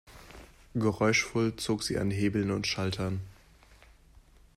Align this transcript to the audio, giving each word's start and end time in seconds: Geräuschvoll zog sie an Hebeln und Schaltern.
Geräuschvoll 0.73 1.55
zog 1.57 1.83
sie 1.83 1.99
an 1.99 2.09
Hebeln 2.09 2.49
und 2.49 2.65
Schaltern. 2.65 3.21